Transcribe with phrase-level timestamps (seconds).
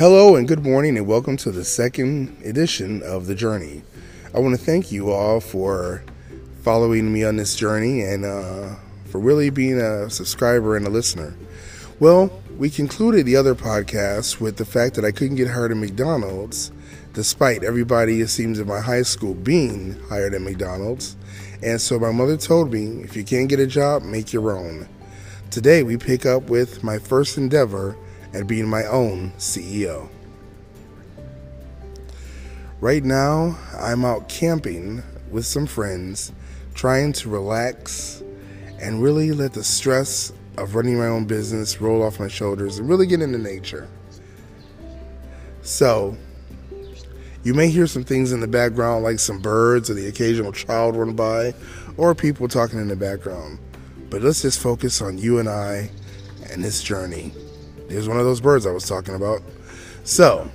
[0.00, 3.82] Hello and good morning, and welcome to the second edition of The Journey.
[4.34, 6.02] I want to thank you all for
[6.62, 11.36] following me on this journey and uh, for really being a subscriber and a listener.
[11.98, 15.76] Well, we concluded the other podcast with the fact that I couldn't get hired at
[15.76, 16.72] McDonald's,
[17.12, 21.14] despite everybody, it seems, in my high school being hired at McDonald's.
[21.62, 24.88] And so my mother told me if you can't get a job, make your own.
[25.50, 27.98] Today, we pick up with my first endeavor
[28.32, 30.08] at being my own CEO.
[32.80, 36.32] Right now, I'm out camping with some friends,
[36.74, 38.22] trying to relax
[38.80, 42.88] and really let the stress of running my own business roll off my shoulders and
[42.88, 43.88] really get into nature.
[45.62, 46.16] So,
[47.42, 50.96] you may hear some things in the background, like some birds or the occasional child
[50.96, 51.54] run by,
[51.96, 53.58] or people talking in the background.
[54.08, 55.90] But let's just focus on you and I
[56.50, 57.32] and this journey.
[57.90, 59.42] There's one of those birds I was talking about.
[60.04, 60.48] So,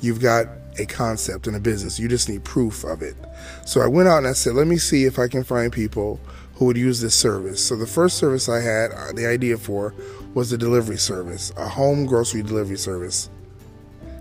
[0.00, 0.48] you've got
[0.78, 1.98] a concept in a business.
[1.98, 3.16] You just need proof of it.
[3.64, 6.20] So I went out and I said, let me see if I can find people
[6.54, 7.64] who would use this service.
[7.64, 9.94] So the first service I had uh, the idea for
[10.34, 13.30] was a delivery service, a home grocery delivery service.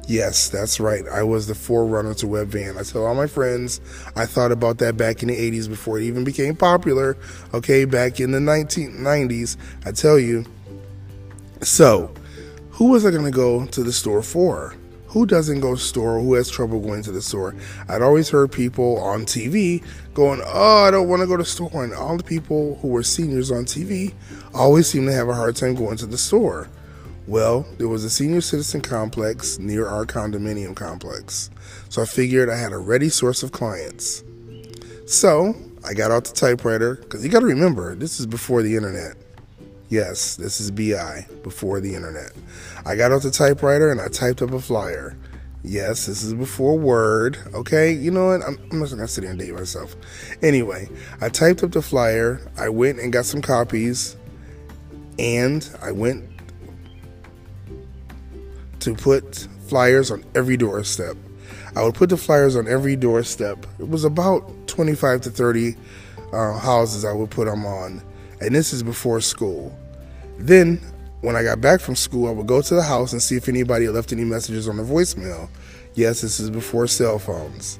[0.05, 1.07] Yes, that's right.
[1.07, 2.77] I was the forerunner to Webvan.
[2.77, 3.79] I tell all my friends
[4.15, 7.15] I thought about that back in the 80s before it even became popular.
[7.53, 10.45] Okay, back in the 1990s, I tell you.
[11.61, 12.13] So,
[12.71, 14.75] who was I going to go to the store for?
[15.13, 17.55] Who doesn't go to store who has trouble going to the store?
[17.87, 19.83] I'd always heard people on tv
[20.15, 23.03] going oh i don't want to go to store and all the people who were
[23.03, 24.13] seniors on tv
[24.53, 26.67] always seemed to have a hard time going to the store.
[27.27, 31.51] Well there was a senior citizen complex near our condominium complex
[31.89, 34.23] so i figured i had a ready source of clients.
[35.05, 38.75] So i got out the typewriter because you got to remember this is before the
[38.75, 39.15] internet
[39.93, 42.31] Yes, this is BI before the internet.
[42.83, 45.15] I got out the typewriter and I typed up a flyer.
[45.63, 47.37] Yes, this is before Word.
[47.53, 48.41] Okay, you know what?
[48.41, 49.95] I'm, I'm not gonna sit here and date myself.
[50.41, 50.89] Anyway,
[51.21, 52.41] I typed up the flyer.
[52.57, 54.17] I went and got some copies,
[55.19, 56.25] and I went
[58.79, 61.15] to put flyers on every doorstep.
[61.75, 63.67] I would put the flyers on every doorstep.
[63.77, 65.75] It was about 25 to 30
[66.33, 68.01] uh, houses I would put them on,
[68.41, 69.77] and this is before school.
[70.37, 70.79] Then,
[71.21, 73.47] when I got back from school, I would go to the house and see if
[73.47, 75.49] anybody had left any messages on the voicemail.
[75.93, 77.79] Yes, this is before cell phones.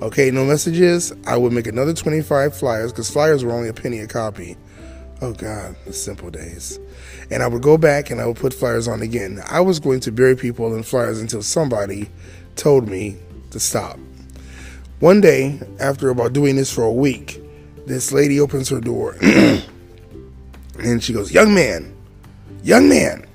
[0.00, 1.12] Okay, no messages.
[1.26, 4.56] I would make another 25 flyers because flyers were only a penny a copy.
[5.20, 6.80] Oh God, the simple days.
[7.30, 9.40] And I would go back and I would put flyers on again.
[9.48, 12.10] I was going to bury people in flyers until somebody
[12.56, 13.16] told me
[13.52, 14.00] to stop.
[14.98, 17.40] One day, after about doing this for a week,
[17.86, 19.16] this lady opens her door
[20.82, 21.96] And she goes, Young man,
[22.62, 23.26] young man.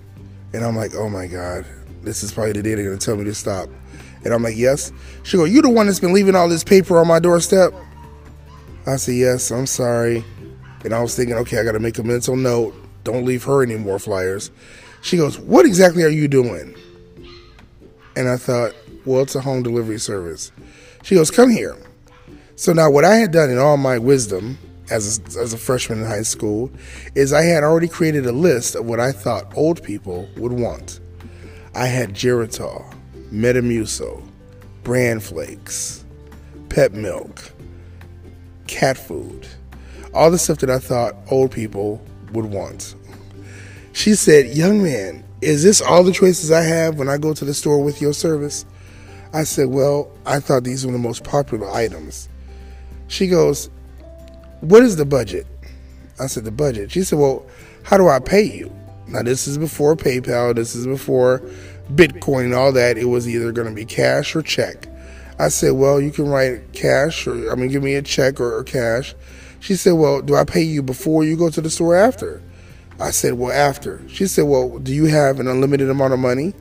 [0.53, 1.66] And I'm like, Oh my God,
[2.02, 3.69] this is probably the day they're to tell me to stop.
[4.24, 4.91] And I'm like, Yes.
[5.24, 7.74] She goes, You the one that's been leaving all this paper on my doorstep?
[8.86, 10.24] I said, Yes, I'm sorry.
[10.84, 12.75] And I was thinking, Okay, I got to make a mental note.
[13.03, 14.52] Don't leave her any more flyers.
[15.02, 16.75] She goes, What exactly are you doing?
[18.18, 18.74] And I thought,
[19.06, 20.51] Well, it's a home delivery service.
[21.04, 21.77] She goes, Come here.
[22.57, 24.57] So now, what I had done in all my wisdom
[24.89, 26.72] as a, as a freshman in high school
[27.16, 31.00] is I had already created a list of what I thought old people would want.
[31.75, 32.94] I had Geritol,
[33.31, 34.24] Metamucil,
[34.84, 36.06] bran flakes,
[36.69, 37.51] pet milk,
[38.68, 39.48] cat food,
[40.13, 42.01] all the stuff that I thought old people
[42.31, 42.95] would want.
[43.94, 47.45] She said, Young man, is this all the choices I have when I go to
[47.45, 48.66] the store with your service?
[49.33, 52.30] I said, Well, I thought these were the most popular items.
[53.07, 53.69] She goes,
[54.62, 55.48] what is the budget?
[56.19, 56.92] I said, The budget.
[56.92, 57.45] She said, Well,
[57.83, 58.74] how do I pay you?
[59.07, 61.42] Now, this is before PayPal, this is before
[61.94, 62.98] Bitcoin and all that.
[62.98, 64.88] It was either going to be cash or check.
[65.39, 68.57] I said, Well, you can write cash, or I mean, give me a check or,
[68.57, 69.15] or cash.
[69.59, 72.42] She said, Well, do I pay you before you go to the store after?
[73.00, 74.01] I said, Well, after.
[74.09, 76.54] She said, Well, do you have an unlimited amount of money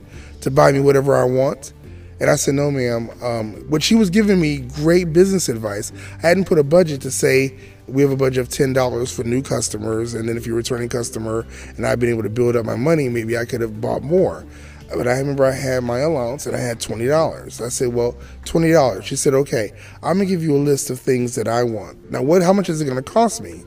[0.43, 1.72] to buy me whatever I want?
[2.20, 3.10] And I said, No, ma'am.
[3.22, 5.93] Um, but she was giving me great business advice.
[6.22, 9.24] I hadn't put a budget to say, we have a budget of ten dollars for
[9.24, 11.46] new customers, and then if you're a returning customer
[11.76, 14.44] and I've been able to build up my money, maybe I could have bought more.
[14.88, 17.60] But I remember I had my allowance and I had twenty dollars.
[17.60, 19.72] I said, "Well, twenty dollars." She said, "Okay,
[20.02, 22.10] I'm gonna give you a list of things that I want.
[22.10, 22.42] Now, what?
[22.42, 23.64] How much is it gonna cost me?"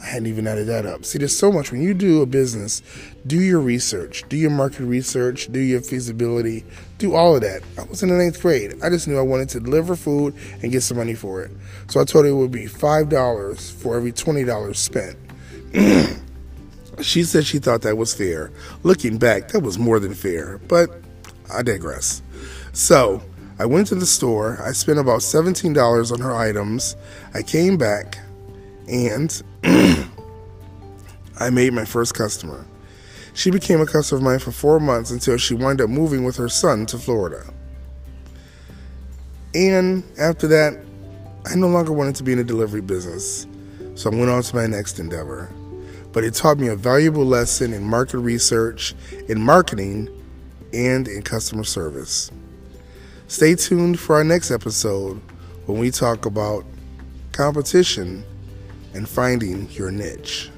[0.00, 1.04] I hadn't even added that up.
[1.04, 2.82] See, there's so much when you do a business.
[3.26, 6.64] Do your research, do your market research, do your feasibility,
[6.98, 7.62] do all of that.
[7.78, 8.74] I was in the ninth grade.
[8.82, 11.50] I just knew I wanted to deliver food and get some money for it.
[11.88, 15.16] So I told her it would be five dollars for every twenty dollars spent.
[17.02, 18.50] She said she thought that was fair.
[18.82, 20.88] Looking back, that was more than fair, but
[21.52, 22.22] I digress.
[22.72, 23.22] So,
[23.58, 24.58] I went to the store.
[24.62, 26.96] I spent about $17 on her items.
[27.34, 28.18] I came back
[28.88, 29.42] and
[31.38, 32.66] I made my first customer.
[33.34, 36.36] She became a customer of mine for four months until she wound up moving with
[36.36, 37.44] her son to Florida.
[39.54, 40.78] And after that,
[41.44, 43.46] I no longer wanted to be in the delivery business,
[43.94, 45.50] so I went on to my next endeavor
[46.16, 48.94] but it taught me a valuable lesson in market research,
[49.28, 50.08] in marketing,
[50.72, 52.30] and in customer service.
[53.28, 55.20] Stay tuned for our next episode
[55.66, 56.64] when we talk about
[57.32, 58.24] competition
[58.96, 60.50] and finding your niche.